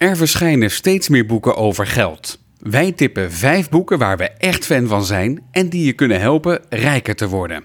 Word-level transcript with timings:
Er 0.00 0.16
verschijnen 0.16 0.70
steeds 0.70 1.08
meer 1.08 1.26
boeken 1.26 1.56
over 1.56 1.86
geld. 1.86 2.38
Wij 2.58 2.92
tippen 2.92 3.32
vijf 3.32 3.68
boeken 3.68 3.98
waar 3.98 4.16
we 4.16 4.28
echt 4.28 4.66
fan 4.66 4.86
van 4.86 5.04
zijn 5.04 5.42
en 5.50 5.68
die 5.68 5.84
je 5.84 5.92
kunnen 5.92 6.20
helpen 6.20 6.60
rijker 6.68 7.14
te 7.14 7.28
worden. 7.28 7.64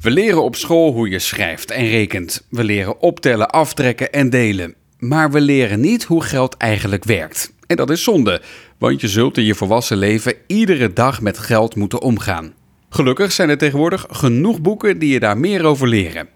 We 0.00 0.10
leren 0.10 0.42
op 0.42 0.56
school 0.56 0.92
hoe 0.92 1.08
je 1.08 1.18
schrijft 1.18 1.70
en 1.70 1.88
rekent. 1.88 2.46
We 2.50 2.64
leren 2.64 3.00
optellen, 3.00 3.50
aftrekken 3.50 4.12
en 4.12 4.30
delen. 4.30 4.74
Maar 4.98 5.30
we 5.30 5.40
leren 5.40 5.80
niet 5.80 6.04
hoe 6.04 6.22
geld 6.22 6.56
eigenlijk 6.56 7.04
werkt. 7.04 7.52
En 7.66 7.76
dat 7.76 7.90
is 7.90 8.02
zonde, 8.02 8.42
want 8.78 9.00
je 9.00 9.08
zult 9.08 9.38
in 9.38 9.44
je 9.44 9.54
volwassen 9.54 9.96
leven 9.96 10.34
iedere 10.46 10.92
dag 10.92 11.20
met 11.20 11.38
geld 11.38 11.74
moeten 11.74 12.02
omgaan. 12.02 12.54
Gelukkig 12.88 13.32
zijn 13.32 13.48
er 13.48 13.58
tegenwoordig 13.58 14.06
genoeg 14.10 14.60
boeken 14.60 14.98
die 14.98 15.12
je 15.12 15.20
daar 15.20 15.38
meer 15.38 15.64
over 15.64 15.88
leren. 15.88 16.28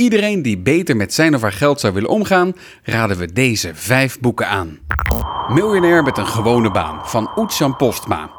Iedereen 0.00 0.42
die 0.42 0.58
beter 0.58 0.96
met 0.96 1.14
zijn 1.14 1.34
of 1.34 1.40
haar 1.40 1.52
geld 1.52 1.80
zou 1.80 1.94
willen 1.94 2.10
omgaan, 2.10 2.52
raden 2.82 3.18
we 3.18 3.32
deze 3.32 3.70
vijf 3.74 4.20
boeken 4.20 4.48
aan. 4.48 4.78
Miljonair 5.48 6.02
met 6.02 6.18
een 6.18 6.26
gewone 6.26 6.70
baan 6.70 7.00
van 7.04 7.30
Oetjan 7.36 7.76
Postma. 7.76 8.30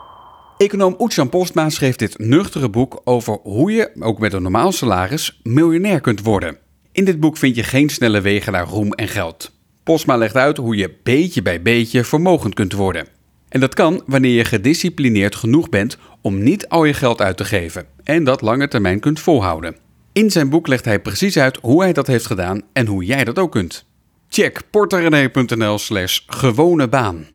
Econoom 0.57 0.95
Oetjan 0.99 1.29
Postma 1.29 1.69
schreef 1.69 1.95
dit 1.95 2.17
nuchtere 2.17 2.69
boek 2.69 3.01
over 3.03 3.39
hoe 3.43 3.71
je, 3.71 3.91
ook 3.99 4.19
met 4.19 4.33
een 4.33 4.41
normaal 4.41 4.71
salaris, 4.71 5.39
miljonair 5.43 6.01
kunt 6.01 6.21
worden. 6.21 6.57
In 6.91 7.05
dit 7.05 7.19
boek 7.19 7.37
vind 7.37 7.55
je 7.55 7.63
geen 7.63 7.89
snelle 7.89 8.21
wegen 8.21 8.51
naar 8.51 8.67
roem 8.67 8.93
en 8.93 9.07
geld. 9.07 9.51
Postma 9.83 10.17
legt 10.17 10.35
uit 10.35 10.57
hoe 10.57 10.75
je 10.75 10.95
beetje 11.03 11.41
bij 11.41 11.61
beetje 11.61 12.03
vermogend 12.03 12.53
kunt 12.53 12.73
worden. 12.73 13.07
En 13.49 13.59
dat 13.59 13.73
kan 13.73 14.03
wanneer 14.05 14.35
je 14.35 14.45
gedisciplineerd 14.45 15.35
genoeg 15.35 15.69
bent 15.69 15.97
om 16.21 16.43
niet 16.43 16.67
al 16.67 16.85
je 16.85 16.93
geld 16.93 17.21
uit 17.21 17.37
te 17.37 17.45
geven 17.45 17.85
en 18.03 18.23
dat 18.23 18.41
lange 18.41 18.67
termijn 18.67 18.99
kunt 18.99 19.19
volhouden. 19.19 19.87
In 20.19 20.31
zijn 20.31 20.49
boek 20.49 20.67
legt 20.67 20.85
hij 20.85 20.99
precies 20.99 21.37
uit 21.37 21.57
hoe 21.61 21.81
hij 21.81 21.93
dat 21.93 22.07
heeft 22.07 22.25
gedaan 22.25 22.61
en 22.73 22.85
hoe 22.85 23.03
jij 23.03 23.23
dat 23.23 23.39
ook 23.39 23.51
kunt. 23.51 23.85
Check 24.29 24.61
porterenee.nl 24.69 25.77
slash 25.77 26.19
gewone 26.27 26.87
baan. 26.87 27.27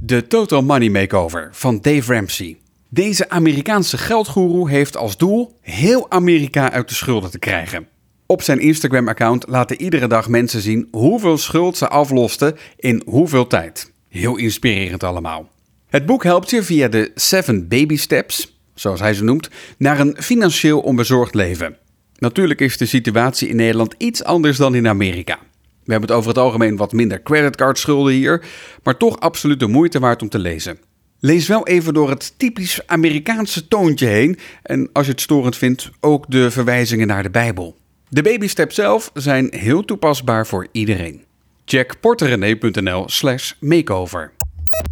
De 0.00 0.26
Total 0.26 0.62
Money 0.62 0.88
Makeover 0.88 1.48
van 1.52 1.78
Dave 1.80 2.14
Ramsey. 2.14 2.58
Deze 2.88 3.30
Amerikaanse 3.30 3.98
geldgoeroe 3.98 4.70
heeft 4.70 4.96
als 4.96 5.16
doel 5.16 5.58
heel 5.60 6.10
Amerika 6.10 6.70
uit 6.72 6.88
de 6.88 6.94
schulden 6.94 7.30
te 7.30 7.38
krijgen. 7.38 7.88
Op 8.26 8.42
zijn 8.42 8.60
Instagram-account 8.60 9.44
laten 9.48 9.80
iedere 9.80 10.06
dag 10.06 10.28
mensen 10.28 10.60
zien 10.60 10.88
hoeveel 10.90 11.38
schuld 11.38 11.76
ze 11.76 11.88
aflosten 11.88 12.56
in 12.76 13.02
hoeveel 13.06 13.46
tijd. 13.46 13.92
Heel 14.08 14.36
inspirerend 14.36 15.04
allemaal. 15.04 15.48
Het 15.86 16.06
boek 16.06 16.24
helpt 16.24 16.50
je 16.50 16.62
via 16.62 16.88
de 16.88 17.10
7 17.14 17.68
Baby 17.68 17.96
Steps, 17.96 18.60
zoals 18.74 19.00
hij 19.00 19.14
ze 19.14 19.24
noemt, 19.24 19.50
naar 19.78 20.00
een 20.00 20.16
financieel 20.18 20.80
onbezorgd 20.80 21.34
leven. 21.34 21.76
Natuurlijk 22.18 22.60
is 22.60 22.76
de 22.76 22.86
situatie 22.86 23.48
in 23.48 23.56
Nederland 23.56 23.94
iets 23.98 24.24
anders 24.24 24.56
dan 24.56 24.74
in 24.74 24.88
Amerika. 24.88 25.38
We 25.84 25.94
hebben 25.94 26.08
het 26.08 26.18
over 26.18 26.28
het 26.30 26.38
algemeen 26.38 26.76
wat 26.76 26.92
minder 26.92 27.22
creditcardschulden 27.22 28.12
hier, 28.12 28.44
maar 28.82 28.96
toch 28.96 29.20
absoluut 29.20 29.60
de 29.60 29.66
moeite 29.66 29.98
waard 29.98 30.22
om 30.22 30.28
te 30.28 30.38
lezen. 30.38 30.78
Lees 31.20 31.48
wel 31.48 31.66
even 31.66 31.94
door 31.94 32.10
het 32.10 32.38
typisch 32.38 32.86
Amerikaanse 32.86 33.68
toontje 33.68 34.06
heen 34.06 34.38
en 34.62 34.90
als 34.92 35.06
je 35.06 35.12
het 35.12 35.20
storend 35.20 35.56
vindt, 35.56 35.90
ook 36.00 36.24
de 36.28 36.50
verwijzingen 36.50 37.06
naar 37.06 37.22
de 37.22 37.30
Bijbel. 37.30 37.76
De 38.08 38.22
babysteps 38.22 38.74
zelf 38.74 39.10
zijn 39.14 39.48
heel 39.50 39.84
toepasbaar 39.84 40.46
voor 40.46 40.66
iedereen. 40.72 41.24
Check 41.64 42.00
porterenee.nl 42.00 43.08
slash 43.08 43.52
makeover. 43.60 44.32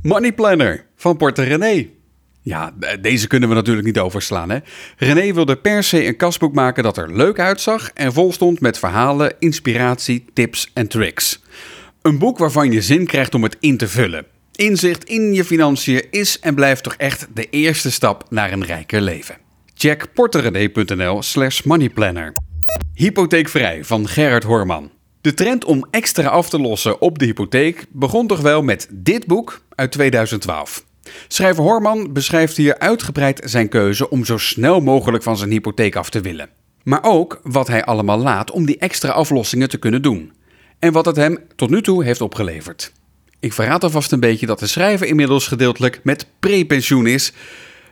Money 0.02 0.32
Planner 0.32 0.84
van 0.96 1.16
Porter 1.16 1.44
René. 1.44 1.95
Ja, 2.46 2.74
deze 3.00 3.26
kunnen 3.26 3.48
we 3.48 3.54
natuurlijk 3.54 3.86
niet 3.86 3.98
overslaan. 3.98 4.50
Hè? 4.50 4.58
René 4.96 5.32
wilde 5.32 5.56
per 5.56 5.82
se 5.82 6.06
een 6.06 6.16
kasboek 6.16 6.54
maken 6.54 6.82
dat 6.82 6.96
er 6.96 7.16
leuk 7.16 7.38
uitzag 7.38 7.90
en 7.94 8.12
vol 8.12 8.32
stond 8.32 8.60
met 8.60 8.78
verhalen, 8.78 9.34
inspiratie, 9.38 10.24
tips 10.32 10.70
en 10.74 10.88
tricks. 10.88 11.42
Een 12.02 12.18
boek 12.18 12.38
waarvan 12.38 12.72
je 12.72 12.82
zin 12.82 13.06
krijgt 13.06 13.34
om 13.34 13.42
het 13.42 13.56
in 13.60 13.76
te 13.76 13.88
vullen. 13.88 14.26
Inzicht 14.52 15.04
in 15.04 15.34
je 15.34 15.44
financiën 15.44 16.06
is 16.10 16.38
en 16.40 16.54
blijft 16.54 16.82
toch 16.82 16.94
echt 16.94 17.28
de 17.34 17.50
eerste 17.50 17.90
stap 17.90 18.24
naar 18.30 18.52
een 18.52 18.64
rijker 18.64 19.00
leven. 19.00 19.36
Check 19.74 20.12
porterenee.nl 20.14 21.22
slash 21.22 21.62
moneyplanner. 21.62 22.32
Hypotheekvrij 22.94 23.84
van 23.84 24.08
Gerard 24.08 24.44
Horman. 24.44 24.90
De 25.20 25.34
trend 25.34 25.64
om 25.64 25.86
extra 25.90 26.28
af 26.28 26.48
te 26.48 26.60
lossen 26.60 27.00
op 27.00 27.18
de 27.18 27.24
hypotheek 27.24 27.86
begon 27.90 28.26
toch 28.26 28.40
wel 28.40 28.62
met 28.62 28.88
dit 28.90 29.26
boek 29.26 29.60
uit 29.74 29.92
2012. 29.92 30.85
Schrijver 31.28 31.62
Horman 31.62 32.12
beschrijft 32.12 32.56
hier 32.56 32.78
uitgebreid 32.78 33.40
zijn 33.44 33.68
keuze 33.68 34.10
om 34.10 34.24
zo 34.24 34.38
snel 34.38 34.80
mogelijk 34.80 35.22
van 35.22 35.36
zijn 35.36 35.50
hypotheek 35.50 35.96
af 35.96 36.10
te 36.10 36.20
willen. 36.20 36.48
Maar 36.82 37.02
ook 37.02 37.40
wat 37.42 37.68
hij 37.68 37.84
allemaal 37.84 38.18
laat 38.18 38.50
om 38.50 38.66
die 38.66 38.78
extra 38.78 39.10
aflossingen 39.10 39.68
te 39.68 39.78
kunnen 39.78 40.02
doen. 40.02 40.32
En 40.78 40.92
wat 40.92 41.06
het 41.06 41.16
hem 41.16 41.38
tot 41.56 41.70
nu 41.70 41.82
toe 41.82 42.04
heeft 42.04 42.20
opgeleverd. 42.20 42.92
Ik 43.40 43.52
verraad 43.52 43.84
alvast 43.84 44.12
een 44.12 44.20
beetje 44.20 44.46
dat 44.46 44.58
de 44.58 44.66
schrijver 44.66 45.06
inmiddels 45.06 45.46
gedeeltelijk 45.46 46.00
met 46.02 46.26
prepensioen 46.40 47.06
is, 47.06 47.32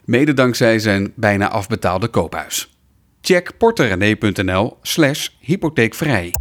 mede 0.05 0.35
dankzij 0.35 0.79
zijn 0.79 1.13
bijna 1.15 1.51
afbetaalde 1.51 2.09
koophuis. 2.09 2.77
Check 3.21 3.57
porterenee.nl 3.59 4.77
slash 4.83 5.29
hypotheekvrij. 5.41 6.35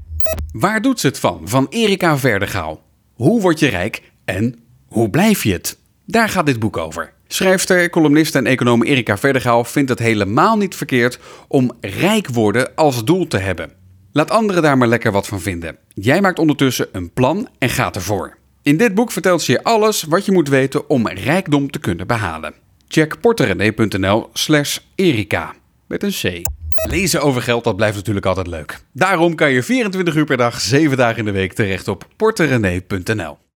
Waar 0.53 0.81
doet 0.81 0.99
ze 0.99 1.07
het 1.07 1.19
van? 1.19 1.41
Van 1.43 1.67
Erika 1.69 2.17
Verdegaal. 2.17 2.81
Hoe 3.13 3.41
word 3.41 3.59
je 3.59 3.67
rijk 3.67 4.01
en 4.25 4.59
hoe 4.87 5.09
blijf 5.09 5.43
je 5.43 5.51
het? 5.51 5.77
Daar 6.13 6.29
gaat 6.29 6.45
dit 6.45 6.59
boek 6.59 6.77
over. 6.77 7.13
Schrijfster, 7.27 7.89
columnist 7.89 8.35
en 8.35 8.45
econoom 8.45 8.83
Erika 8.83 9.17
Verdegaal 9.17 9.63
vindt 9.63 9.89
het 9.89 9.99
helemaal 9.99 10.57
niet 10.57 10.75
verkeerd 10.75 11.19
om 11.47 11.71
rijk 11.81 12.27
worden 12.27 12.75
als 12.75 13.03
doel 13.03 13.27
te 13.27 13.37
hebben. 13.37 13.71
Laat 14.11 14.31
anderen 14.31 14.61
daar 14.61 14.77
maar 14.77 14.87
lekker 14.87 15.11
wat 15.11 15.27
van 15.27 15.41
vinden. 15.41 15.77
Jij 15.93 16.21
maakt 16.21 16.39
ondertussen 16.39 16.87
een 16.91 17.13
plan 17.13 17.47
en 17.57 17.69
gaat 17.69 17.95
ervoor. 17.95 18.37
In 18.61 18.77
dit 18.77 18.93
boek 18.93 19.11
vertelt 19.11 19.41
ze 19.41 19.51
je 19.51 19.63
alles 19.63 20.03
wat 20.03 20.25
je 20.25 20.31
moet 20.31 20.49
weten 20.49 20.89
om 20.89 21.07
rijkdom 21.07 21.71
te 21.71 21.79
kunnen 21.79 22.07
behalen. 22.07 22.53
Check 22.87 23.19
porterenee.nl 23.19 24.29
slash 24.33 24.77
Erika 24.95 25.53
met 25.87 26.03
een 26.03 26.11
C. 26.21 26.41
Lezen 26.89 27.21
over 27.21 27.41
geld, 27.41 27.63
dat 27.63 27.75
blijft 27.75 27.95
natuurlijk 27.95 28.25
altijd 28.25 28.47
leuk. 28.47 28.79
Daarom 28.91 29.35
kan 29.35 29.51
je 29.51 29.63
24 29.63 30.15
uur 30.15 30.25
per 30.25 30.37
dag, 30.37 30.61
7 30.61 30.97
dagen 30.97 31.17
in 31.17 31.25
de 31.25 31.31
week 31.31 31.53
terecht 31.53 31.87
op 31.87 32.07
porterenee.nl. 32.15 33.42